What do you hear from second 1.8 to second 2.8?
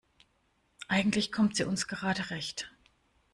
gerade recht.